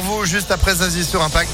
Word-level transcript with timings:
pour 0.00 0.18
vous 0.18 0.24
juste 0.24 0.52
après 0.52 0.76
Zazie 0.76 1.04
sur 1.04 1.20
Impact. 1.22 1.50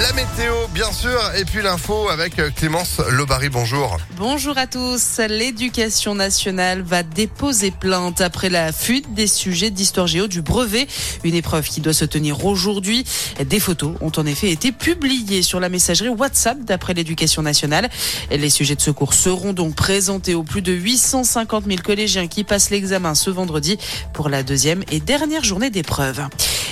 La 0.00 0.12
météo, 0.14 0.52
bien 0.74 0.90
sûr, 0.92 1.16
et 1.36 1.44
puis 1.44 1.62
l'info 1.62 2.08
avec 2.08 2.34
Clémence 2.56 3.00
Lobary. 3.12 3.48
Bonjour. 3.48 3.98
Bonjour 4.16 4.58
à 4.58 4.66
tous. 4.66 5.20
L'éducation 5.28 6.16
nationale 6.16 6.82
va 6.82 7.04
déposer 7.04 7.70
plainte 7.70 8.20
après 8.20 8.48
la 8.48 8.72
fuite 8.72 9.14
des 9.14 9.28
sujets 9.28 9.70
d'histoire 9.70 10.08
géo 10.08 10.26
du 10.26 10.42
brevet. 10.42 10.88
Une 11.22 11.34
épreuve 11.34 11.68
qui 11.68 11.80
doit 11.80 11.92
se 11.92 12.04
tenir 12.04 12.44
aujourd'hui. 12.44 13.04
Des 13.48 13.60
photos 13.60 13.94
ont 14.00 14.12
en 14.16 14.26
effet 14.26 14.50
été 14.50 14.72
publiées 14.72 15.42
sur 15.42 15.60
la 15.60 15.68
messagerie 15.68 16.08
WhatsApp 16.08 16.58
d'après 16.64 16.92
l'éducation 16.92 17.42
nationale. 17.42 17.88
Les 18.30 18.50
sujets 18.50 18.74
de 18.74 18.82
secours 18.82 19.14
seront 19.14 19.52
donc 19.52 19.76
présentés 19.76 20.34
aux 20.34 20.42
plus 20.42 20.62
de 20.62 20.72
850 20.72 21.64
000 21.64 21.78
collégiens 21.82 22.26
qui 22.26 22.42
passent 22.42 22.70
l'examen 22.70 23.14
ce 23.14 23.30
vendredi 23.30 23.78
pour 24.12 24.28
la 24.28 24.42
deuxième 24.42 24.82
et 24.90 24.98
dernière 24.98 25.44
journée 25.44 25.70
d'épreuve. 25.70 26.26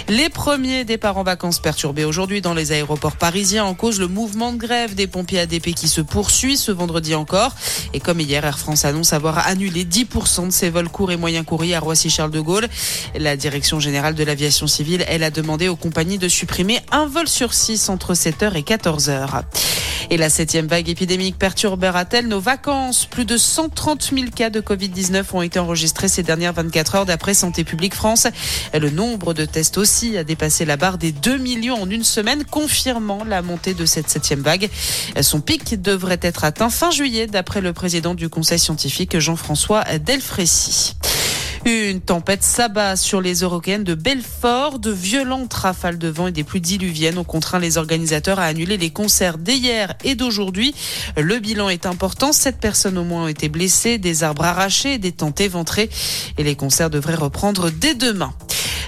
Les 0.08 0.28
premiers 0.28 0.84
départs 0.84 1.16
en 1.16 1.22
vacances 1.22 1.60
perturbés 1.60 2.04
aujourd'hui 2.04 2.42
dans 2.42 2.52
les 2.52 2.72
aéroports 2.72 3.16
parisiens 3.16 3.64
en 3.64 3.72
cause 3.72 3.98
le 3.98 4.06
mouvement 4.06 4.52
de 4.52 4.58
grève 4.58 4.94
des 4.94 5.06
pompiers 5.06 5.40
ADP 5.40 5.74
qui 5.74 5.88
se 5.88 6.02
poursuit 6.02 6.58
ce 6.58 6.70
vendredi 6.70 7.14
encore. 7.14 7.54
Et 7.94 8.00
comme 8.00 8.20
hier, 8.20 8.44
Air 8.44 8.58
France 8.58 8.84
annonce 8.84 9.14
avoir 9.14 9.46
annulé 9.48 9.86
10% 9.86 10.48
de 10.48 10.52
ses 10.52 10.68
vols 10.68 10.90
courts 10.90 11.10
et 11.10 11.16
moyens 11.16 11.46
courriers 11.46 11.74
à 11.74 11.80
Roissy-Charles 11.80 12.32
de 12.32 12.40
Gaulle. 12.40 12.68
La 13.18 13.38
direction 13.38 13.80
générale 13.80 14.14
de 14.14 14.24
l'aviation 14.24 14.66
civile, 14.66 15.06
elle 15.08 15.22
a 15.22 15.30
demandé 15.30 15.68
aux 15.68 15.76
compagnies 15.76 16.18
de 16.18 16.28
supprimer 16.28 16.80
un 16.92 17.06
vol 17.06 17.26
sur 17.26 17.54
6 17.54 17.88
entre 17.88 18.12
7h 18.12 18.56
et 18.56 18.62
14h. 18.62 19.42
Et 20.10 20.16
la 20.16 20.30
septième 20.30 20.66
vague 20.66 20.88
épidémique 20.88 21.38
perturbera-t-elle 21.38 22.28
nos 22.28 22.40
vacances? 22.40 23.06
Plus 23.06 23.24
de 23.24 23.36
130 23.36 24.10
000 24.14 24.30
cas 24.34 24.50
de 24.50 24.60
Covid-19 24.60 25.24
ont 25.32 25.42
été 25.42 25.58
enregistrés 25.58 26.08
ces 26.08 26.22
dernières 26.22 26.52
24 26.52 26.94
heures 26.94 27.06
d'après 27.06 27.34
Santé 27.34 27.64
publique 27.64 27.94
France. 27.94 28.26
Le 28.72 28.90
nombre 28.90 29.34
de 29.34 29.44
tests 29.44 29.78
aussi 29.78 30.16
a 30.16 30.24
dépassé 30.24 30.64
la 30.64 30.76
barre 30.76 30.98
des 30.98 31.12
2 31.12 31.38
millions 31.38 31.80
en 31.80 31.88
une 31.88 32.04
semaine, 32.04 32.44
confirmant 32.44 33.24
la 33.24 33.42
montée 33.42 33.74
de 33.74 33.86
cette 33.86 34.10
septième 34.10 34.40
vague. 34.40 34.68
Son 35.20 35.40
pic 35.40 35.80
devrait 35.80 36.20
être 36.22 36.44
atteint 36.44 36.70
fin 36.70 36.90
juillet, 36.90 37.26
d'après 37.26 37.60
le 37.60 37.72
président 37.72 38.14
du 38.14 38.28
conseil 38.28 38.58
scientifique 38.58 39.18
Jean-François 39.18 39.84
Delfrécy. 39.98 40.94
Une 41.66 42.02
tempête 42.02 42.42
s'abat 42.42 42.94
sur 42.94 43.22
les 43.22 43.36
Européennes 43.36 43.84
de 43.84 43.94
Belfort. 43.94 44.78
De 44.78 44.90
violentes 44.90 45.54
rafales 45.54 45.96
de 45.96 46.08
vent 46.08 46.26
et 46.26 46.32
des 46.32 46.44
pluies 46.44 46.60
diluviennes 46.60 47.16
ont 47.16 47.24
contraint 47.24 47.58
les 47.58 47.78
organisateurs 47.78 48.38
à 48.38 48.44
annuler 48.44 48.76
les 48.76 48.90
concerts 48.90 49.38
d'hier 49.38 49.94
et 50.04 50.14
d'aujourd'hui. 50.14 50.74
Le 51.16 51.38
bilan 51.38 51.70
est 51.70 51.86
important. 51.86 52.32
Sept 52.34 52.58
personnes 52.58 52.98
au 52.98 53.04
moins 53.04 53.24
ont 53.24 53.28
été 53.28 53.48
blessées, 53.48 53.96
des 53.96 54.24
arbres 54.24 54.44
arrachés, 54.44 54.98
des 54.98 55.12
tentes 55.12 55.40
éventrées. 55.40 55.88
Et 56.36 56.44
les 56.44 56.54
concerts 56.54 56.90
devraient 56.90 57.14
reprendre 57.14 57.70
dès 57.70 57.94
demain. 57.94 58.34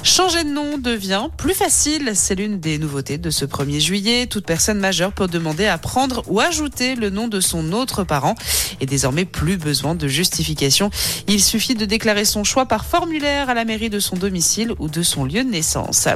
Changer 0.06 0.44
de 0.44 0.50
nom 0.50 0.78
devient 0.78 1.26
plus 1.36 1.52
facile. 1.52 2.12
C'est 2.14 2.36
l'une 2.36 2.60
des 2.60 2.78
nouveautés 2.78 3.18
de 3.18 3.28
ce 3.28 3.44
1er 3.44 3.80
juillet. 3.80 4.28
Toute 4.28 4.46
personne 4.46 4.78
majeure 4.78 5.10
peut 5.10 5.26
demander 5.26 5.66
à 5.66 5.78
prendre 5.78 6.22
ou 6.28 6.38
ajouter 6.38 6.94
le 6.94 7.10
nom 7.10 7.26
de 7.26 7.40
son 7.40 7.72
autre 7.72 8.04
parent 8.04 8.36
et 8.80 8.86
désormais 8.86 9.24
plus 9.24 9.56
besoin 9.56 9.96
de 9.96 10.06
justification. 10.06 10.90
Il 11.26 11.42
suffit 11.42 11.74
de 11.74 11.84
déclarer 11.84 12.24
son 12.24 12.44
choix 12.44 12.66
par 12.66 12.86
formulaire 12.86 13.50
à 13.50 13.54
la 13.54 13.64
mairie 13.64 13.90
de 13.90 13.98
son 13.98 14.14
domicile 14.14 14.74
ou 14.78 14.88
de 14.88 15.02
son 15.02 15.24
lieu 15.24 15.42
de 15.42 15.50
naissance. 15.50 16.06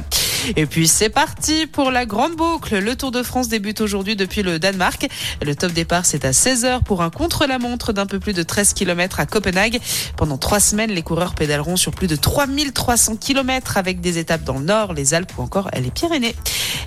Et 0.55 0.65
puis 0.65 0.87
c'est 0.87 1.09
parti 1.09 1.67
pour 1.67 1.91
la 1.91 2.05
grande 2.05 2.37
boucle. 2.37 2.79
Le 2.79 2.95
Tour 2.95 3.11
de 3.11 3.21
France 3.21 3.49
débute 3.49 3.81
aujourd'hui 3.81 4.15
depuis 4.15 4.41
le 4.41 4.57
Danemark. 4.57 5.09
Le 5.45 5.53
top 5.53 5.73
départ 5.73 6.05
c'est 6.05 6.23
à 6.23 6.31
16h 6.31 6.83
pour 6.83 7.01
un 7.01 7.09
contre-la-montre 7.09 7.91
d'un 7.91 8.05
peu 8.05 8.19
plus 8.19 8.33
de 8.33 8.41
13 8.41 8.73
km 8.73 9.19
à 9.19 9.25
Copenhague. 9.25 9.81
Pendant 10.15 10.37
trois 10.37 10.61
semaines, 10.61 10.91
les 10.91 11.03
coureurs 11.03 11.35
pédaleront 11.35 11.75
sur 11.75 11.91
plus 11.91 12.07
de 12.07 12.15
3300 12.15 13.17
km 13.17 13.80
avec 13.81 13.99
des 13.99 14.19
étapes 14.19 14.43
dans 14.43 14.59
le 14.59 14.65
nord, 14.65 14.93
les 14.93 15.15
Alpes 15.15 15.33
ou 15.37 15.41
encore 15.41 15.69
les 15.73 15.89
Pyrénées. 15.89 16.35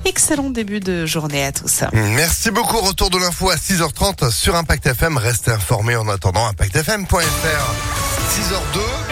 Excellent 0.04 0.50
début 0.50 0.80
de 0.80 1.06
journée 1.06 1.44
à 1.44 1.50
tous. 1.52 1.82
Merci 1.92 2.50
beaucoup. 2.52 2.78
Retour 2.78 3.10
de 3.10 3.18
l'info 3.18 3.50
à 3.50 3.56
6h30 3.56 4.30
sur 4.30 4.54
Impact 4.54 4.86
FM. 4.86 5.18
Restez 5.18 5.50
informés 5.50 5.96
en 5.96 6.08
attendant 6.08 6.46
impactfm.fr. 6.46 7.16
6h02. 8.30 9.03